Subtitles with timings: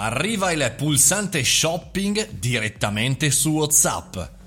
[0.00, 4.37] Arriva il pulsante shopping direttamente su WhatsApp.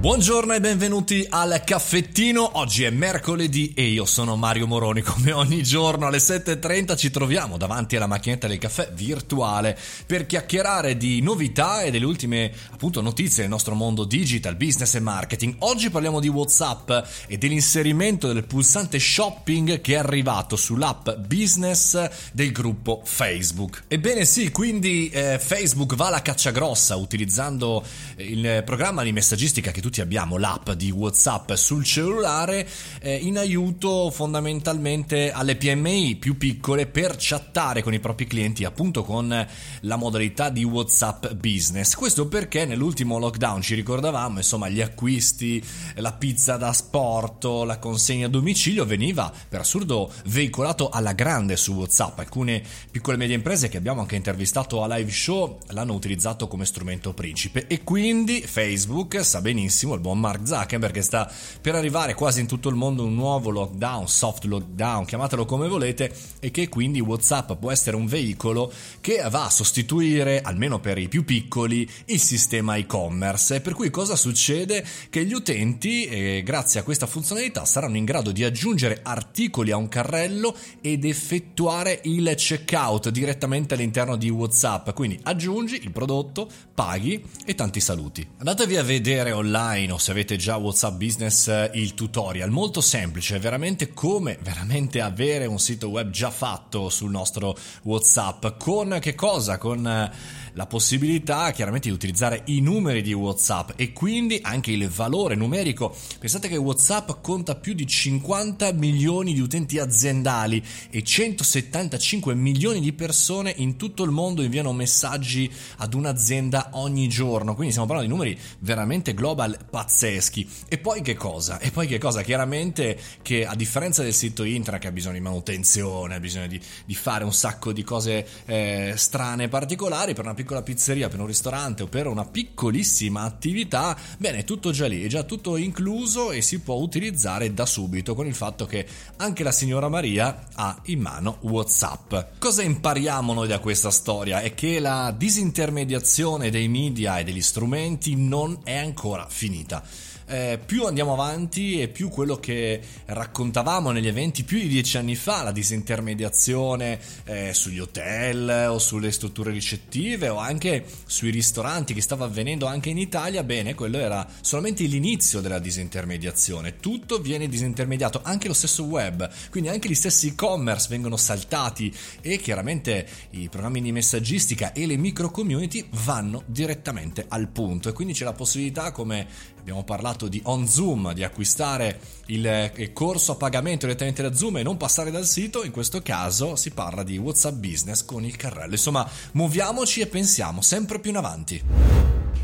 [0.00, 2.58] Buongiorno e benvenuti al caffettino.
[2.58, 5.02] Oggi è mercoledì e io sono Mario Moroni.
[5.02, 9.76] Come ogni giorno alle 7.30 ci troviamo davanti alla macchinetta del caffè virtuale
[10.06, 15.00] per chiacchierare di novità e delle ultime appunto notizie del nostro mondo digital, business e
[15.00, 15.56] marketing.
[15.58, 16.92] Oggi parliamo di WhatsApp
[17.26, 23.82] e dell'inserimento del pulsante shopping che è arrivato sull'app business del gruppo Facebook.
[23.88, 27.84] Ebbene sì, quindi eh, Facebook va alla caccia grossa utilizzando
[28.18, 32.68] il programma di messaggistica che tu tutti abbiamo l'app di WhatsApp sul cellulare
[33.00, 39.02] eh, in aiuto fondamentalmente alle PMI più piccole per chattare con i propri clienti appunto
[39.02, 39.46] con
[39.80, 41.94] la modalità di WhatsApp Business.
[41.94, 48.26] Questo perché nell'ultimo lockdown ci ricordavamo, insomma, gli acquisti, la pizza da sport, la consegna
[48.26, 52.18] a domicilio veniva per assurdo veicolato alla grande su WhatsApp.
[52.18, 56.66] Alcune piccole e medie imprese che abbiamo anche intervistato a live show l'hanno utilizzato come
[56.66, 61.76] strumento principe e quindi Facebook sa benissimo benissimo il buon Mark Zuckerberg che sta per
[61.76, 66.50] arrivare quasi in tutto il mondo un nuovo lockdown, soft lockdown, chiamatelo come volete, e
[66.50, 71.24] che quindi WhatsApp può essere un veicolo che va a sostituire, almeno per i più
[71.24, 73.60] piccoli, il sistema e-commerce.
[73.60, 74.84] Per cui cosa succede?
[75.08, 79.76] Che gli utenti, eh, grazie a questa funzionalità, saranno in grado di aggiungere articoli a
[79.76, 84.90] un carrello ed effettuare il checkout direttamente all'interno di WhatsApp.
[84.90, 88.26] Quindi aggiungi il prodotto, paghi e tanti saluti.
[88.38, 92.80] Andatevi a vedere online online o se avete già WhatsApp Business eh, il tutorial, molto
[92.80, 99.14] semplice, veramente come veramente avere un sito web già fatto sul nostro WhatsApp con che
[99.14, 99.58] cosa?
[99.58, 100.10] Con eh,
[100.54, 105.94] la possibilità chiaramente di utilizzare i numeri di WhatsApp e quindi anche il valore numerico.
[106.18, 112.92] Pensate che WhatsApp conta più di 50 milioni di utenti aziendali e 175 milioni di
[112.92, 117.54] persone in tutto il mondo inviano messaggi ad un'azienda ogni giorno.
[117.54, 120.48] Quindi stiamo parlando di numeri veramente global pazzeschi.
[120.68, 121.58] E poi che cosa?
[121.58, 122.22] E poi che cosa?
[122.22, 126.60] Chiaramente che a differenza del sito internet che ha bisogno di manutenzione, ha bisogno di,
[126.84, 131.20] di fare un sacco di cose eh, strane e particolari per una piccola pizzeria, per
[131.20, 136.30] un ristorante o per una piccolissima attività, bene, tutto già lì, è già tutto incluso
[136.30, 138.86] e si può utilizzare da subito con il fatto che
[139.16, 142.14] anche la signora Maria ha in mano WhatsApp.
[142.38, 144.40] Cosa impariamo noi da questa storia?
[144.40, 149.82] È che la disintermediazione dei media e degli strumenti non è ancora finita infinita
[150.28, 155.16] eh, più andiamo avanti e più quello che raccontavamo negli eventi più di dieci anni
[155.16, 162.02] fa, la disintermediazione eh, sugli hotel o sulle strutture ricettive o anche sui ristoranti che
[162.02, 166.76] stava avvenendo anche in Italia, bene, quello era solamente l'inizio della disintermediazione.
[166.76, 172.36] Tutto viene disintermediato, anche lo stesso web, quindi anche gli stessi e-commerce vengono saltati e
[172.38, 178.12] chiaramente i programmi di messaggistica e le micro community vanno direttamente al punto e quindi
[178.12, 179.26] c'è la possibilità come
[179.58, 184.62] abbiamo parlato di on Zoom, di acquistare il corso a pagamento direttamente da Zoom e
[184.62, 188.72] non passare dal sito, in questo caso si parla di WhatsApp Business con il carrello.
[188.72, 191.62] Insomma, muoviamoci e pensiamo sempre più in avanti.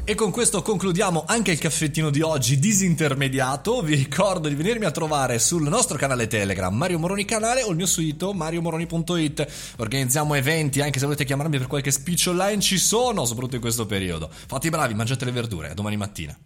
[0.07, 3.81] E con questo concludiamo anche il caffettino di oggi disintermediato.
[3.81, 7.77] Vi ricordo di venirmi a trovare sul nostro canale Telegram Mario Moroni Canale o il
[7.77, 9.75] mio sito mariomoroni.it.
[9.79, 13.87] Organizziamo eventi, anche se volete chiamarmi per qualche speech online ci sono, soprattutto in questo
[13.87, 14.29] periodo.
[14.31, 15.71] Fate i bravi, mangiate le verdure.
[15.71, 16.37] A domani mattina.